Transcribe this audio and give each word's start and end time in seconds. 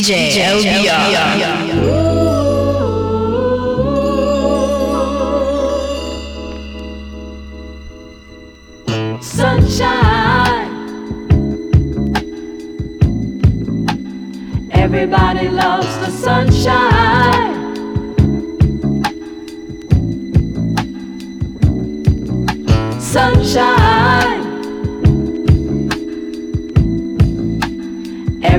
DJ, 0.00 0.32
DJ 0.32 0.88
Sunshine. 9.20 10.70
Everybody 14.72 15.50
loves 15.50 15.98
the 15.98 16.10
sunshine. 16.10 17.60
Sunshine. 22.98 23.99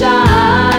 shine. 0.00 0.69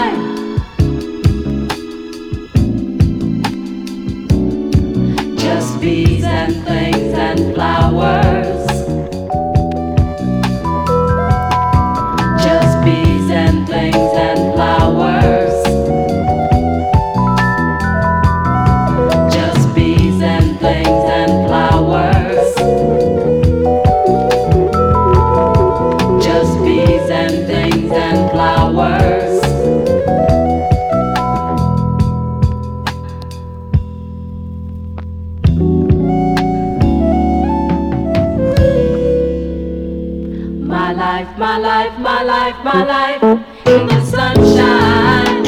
life, 42.42 42.64
my 42.64 42.84
life 42.84 43.22
in 43.66 43.86
the 43.86 44.00
sunshine. 44.04 45.46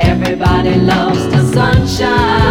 Everybody 0.00 0.74
loves 0.80 1.24
the 1.28 1.42
sunshine. 1.52 2.41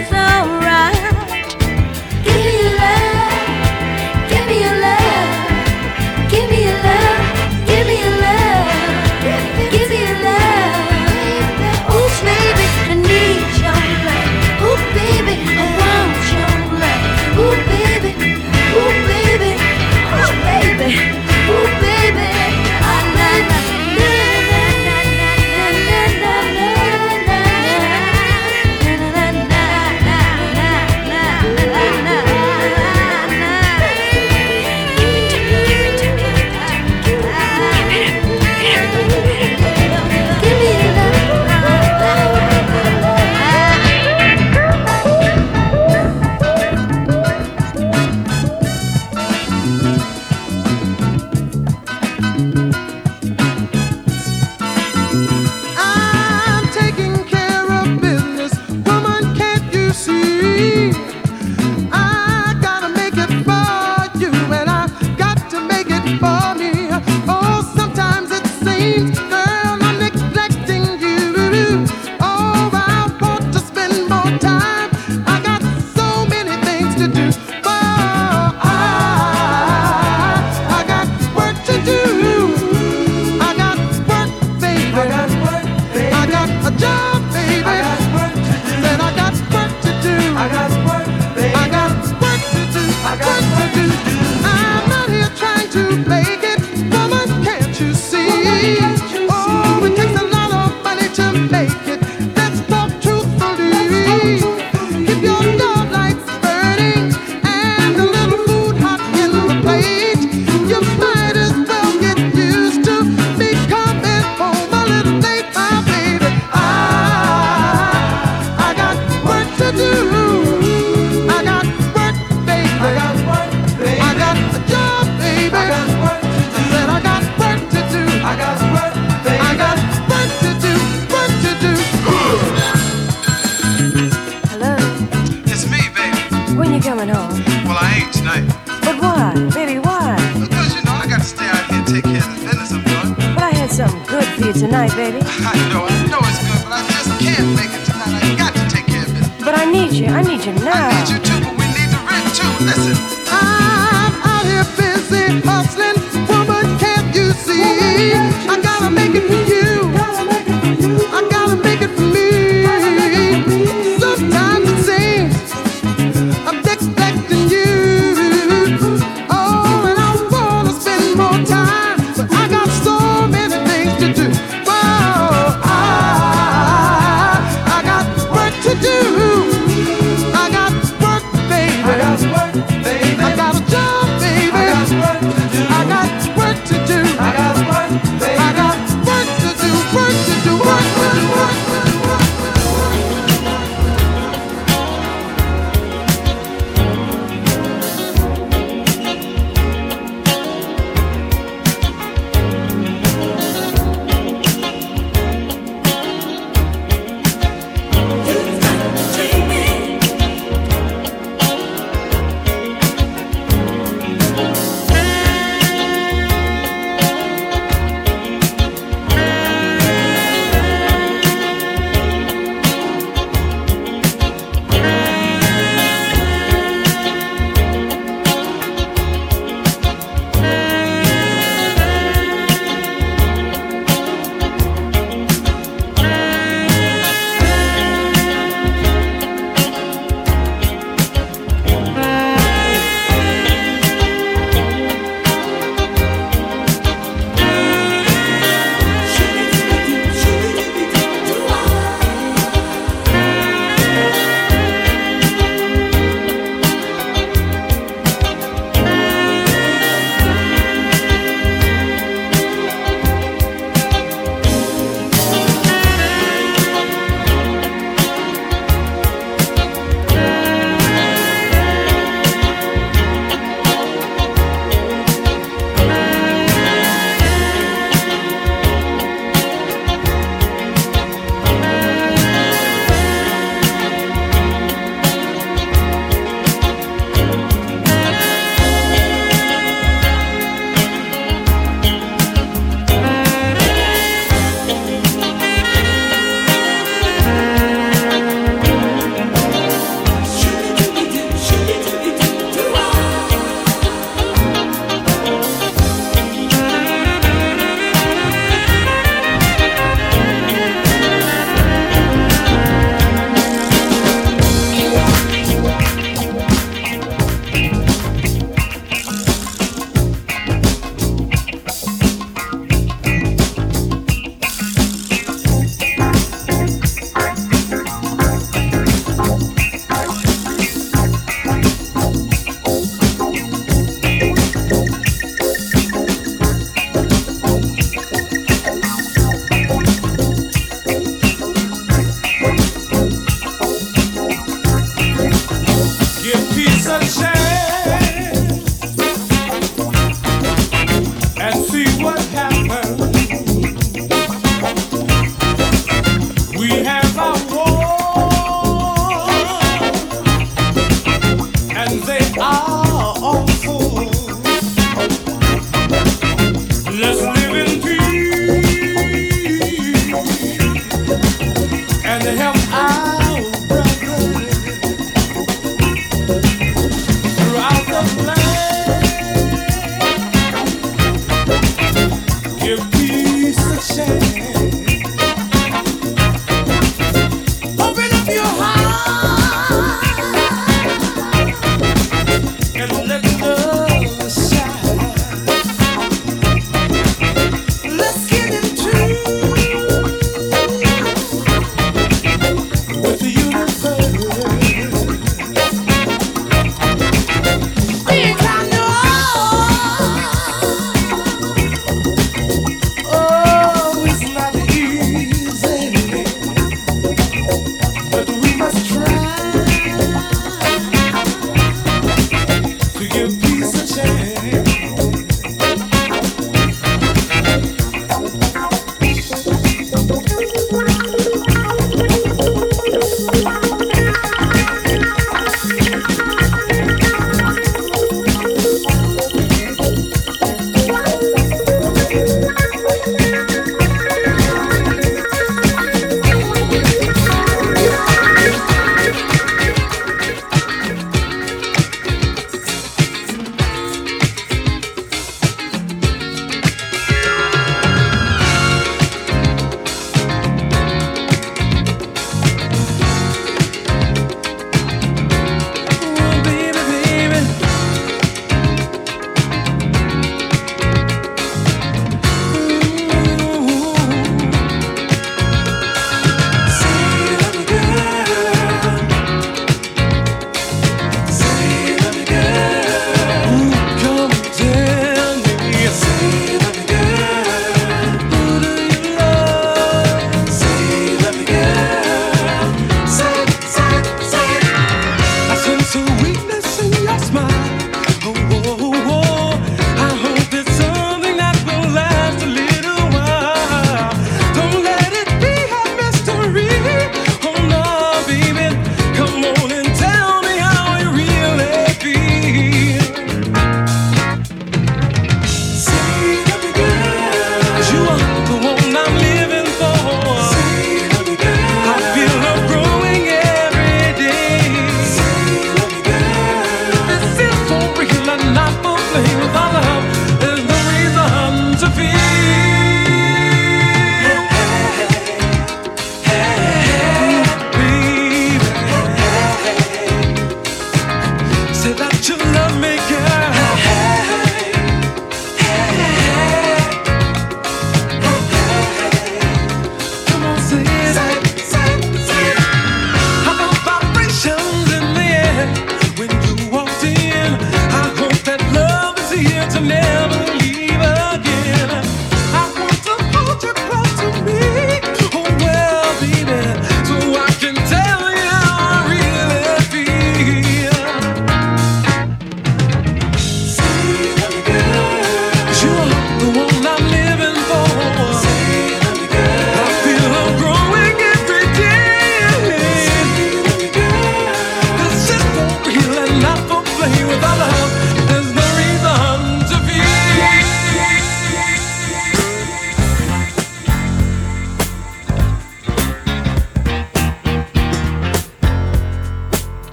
it's 0.00 0.12
alright. 0.12 1.09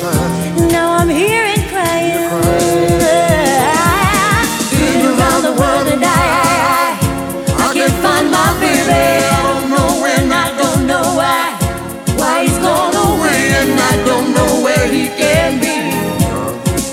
time. 0.00 0.68
Now 0.68 0.96
I'm 0.96 1.08
here 1.08 1.44
and 1.44 1.62
crying. 1.68 2.24
I've 3.02 3.70
Been 4.72 5.04
around 5.12 5.42
the 5.42 5.52
world 5.60 5.86
and 5.92 6.02
I, 6.02 6.08
I, 6.08 6.52
I, 7.58 7.68
I 7.68 7.74
can't 7.74 7.92
find 8.00 8.30
my 8.30 8.50
baby. 8.60 8.88
I 8.88 9.42
don't 9.52 9.68
know 9.70 10.00
when, 10.02 10.32
I 10.32 10.48
don't 10.56 10.86
know 10.86 11.06
why. 11.20 11.44
Why 12.16 12.44
he's 12.44 12.58
gone 12.58 12.96
away 12.96 13.42
and 13.60 13.78
I 13.78 13.94
don't 14.08 14.32
know 14.32 14.62
where 14.64 14.86
he 14.88 15.08
can 15.20 15.60
be. 15.60 15.76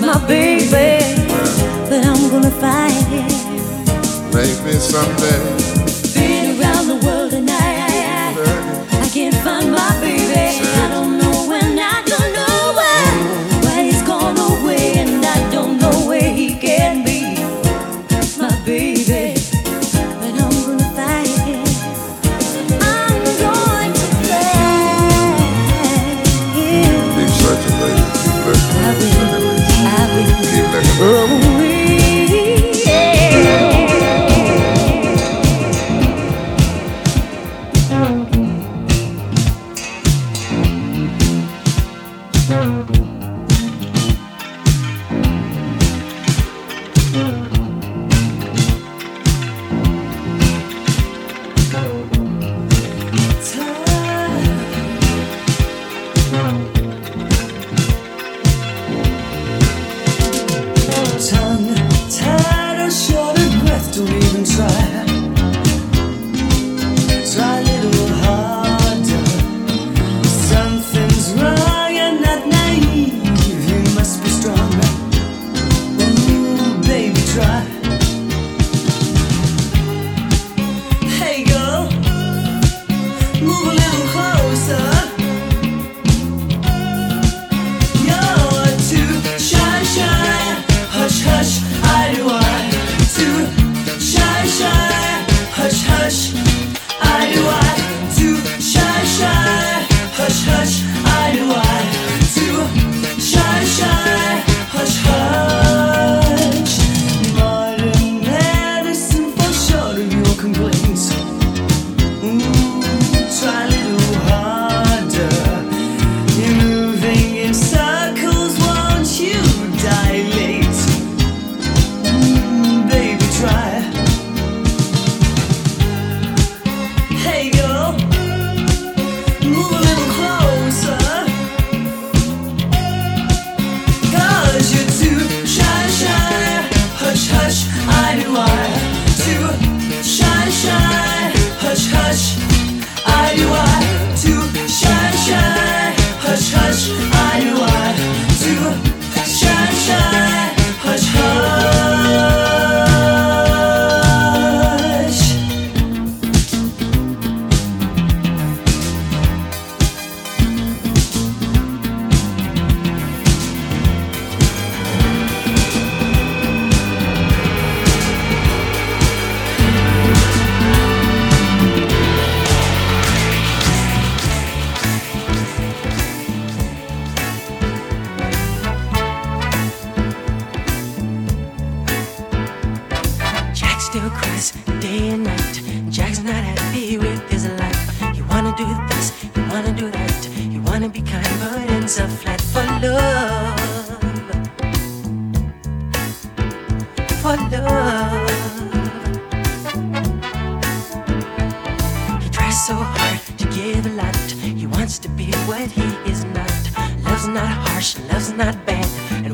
My 0.04 0.18
baby, 0.26 1.00
but 1.88 2.04
I'm 2.04 2.28
gonna 2.30 2.50
find 2.50 3.06
him. 3.08 3.30
Maybe 4.34 4.72
someday. 4.78 5.79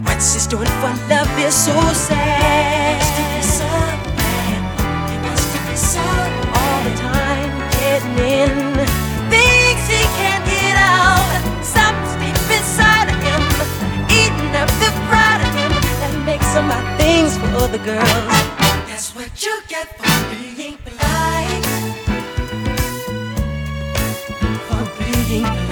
What's 0.06 0.32
he's 0.32 0.46
doing 0.46 0.70
for 0.80 0.92
love 1.10 1.28
is 1.38 1.54
so 1.54 1.74
sad. 1.92 2.96
He 2.96 2.96
wants 2.96 3.10
to 3.18 3.22
be 3.34 3.42
so 3.42 3.68
bad. 4.16 4.62
He 5.10 5.16
wants 5.26 5.46
to 5.52 5.58
be 5.68 5.76
so 5.76 6.06
all 6.56 6.78
the 6.86 6.94
time 6.96 7.52
getting 7.76 8.16
in. 8.24 8.54
Things 9.28 9.82
he 9.90 10.02
can't 10.16 10.44
get 10.46 10.76
out. 10.78 11.30
Something's 11.60 12.14
deep 12.22 12.48
inside 12.56 13.08
of 13.12 13.18
him, 13.28 13.42
eating 14.08 14.54
up 14.56 14.70
the 14.80 14.90
pride 15.10 15.42
of 15.44 15.52
him 15.60 15.72
that 16.00 16.14
makes 16.24 16.50
him 16.54 16.70
things 16.96 17.36
for 17.36 17.68
the 17.68 17.78
girls. 17.84 18.34
That's 18.88 19.14
what 19.14 19.30
you 19.44 19.60
get 19.68 19.86
for 19.98 20.16
being 20.32 20.78
polite. 20.78 21.66
For 24.68 24.84
being 24.98 25.44
polite. 25.44 25.65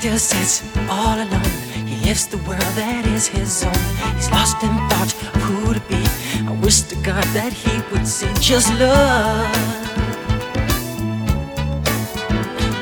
Still 0.00 0.18
sits 0.18 0.62
all 0.88 1.16
alone. 1.16 1.52
He 1.86 1.94
lives 2.06 2.26
the 2.26 2.38
world 2.48 2.72
that 2.80 3.04
is 3.04 3.28
his 3.28 3.62
own. 3.62 3.82
He's 4.16 4.30
lost 4.30 4.56
in 4.62 4.72
thought 4.88 5.12
of 5.12 5.42
who 5.42 5.74
to 5.74 5.80
be. 5.92 6.00
I 6.48 6.52
wish 6.64 6.80
to 6.88 6.96
God 7.04 7.22
that 7.36 7.52
he 7.52 7.72
would 7.92 8.06
see 8.08 8.32
just 8.40 8.72
love. 8.80 9.44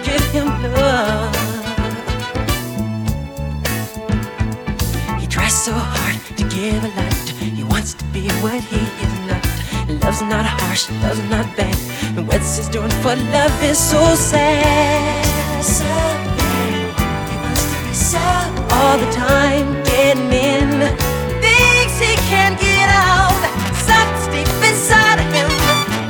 Give 0.06 0.24
him 0.30 0.46
love. 0.78 1.34
He 5.20 5.26
tries 5.26 5.56
so 5.66 5.72
hard 5.74 6.20
to 6.36 6.44
give 6.54 6.84
a 6.84 6.92
lot. 6.98 7.28
He 7.58 7.64
wants 7.64 7.94
to 7.94 8.04
be 8.14 8.28
what 8.44 8.62
he 8.62 8.82
is 9.04 9.14
not. 9.26 9.44
Love's 10.04 10.22
not 10.22 10.46
harsh, 10.46 10.88
love's 11.02 11.24
not 11.28 11.46
bad. 11.56 11.76
And 12.16 12.28
what 12.28 12.38
he's 12.38 12.68
doing 12.68 12.94
for 13.02 13.16
love 13.34 13.62
is 13.64 13.76
so 13.76 14.14
sad. 14.14 15.64
So 15.64 15.82
bad. 15.82 16.07
All 18.78 18.96
the 18.98 19.10
time 19.10 19.66
getting 19.82 20.30
in. 20.32 20.70
Things 21.42 21.92
he 21.98 22.14
can't 22.30 22.58
get 22.60 22.88
out. 22.88 23.40
Something's 23.88 24.26
deep 24.34 24.50
inside 24.70 25.18
of 25.18 25.28
him, 25.34 25.50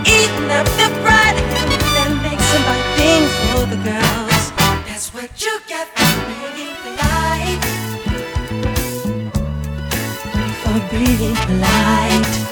eating 0.05 0.51
up 0.59 0.67
the 0.81 0.89
pride 1.03 1.37
of 1.41 1.47
him 1.55 1.69
that 1.97 2.11
makes 2.27 2.47
him 2.53 2.63
buy 2.69 2.81
things 3.01 3.33
for 3.49 3.65
the 3.73 3.79
girls. 3.89 4.45
That's 4.87 5.09
what 5.15 5.31
you 5.43 5.55
get 5.67 5.87
for 5.97 6.13
being 6.37 6.77
polite. 6.85 7.63
For 10.63 10.79
being 10.93 11.37
polite. 11.47 12.48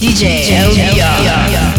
DJ 0.00 0.48
LVR. 0.48 1.69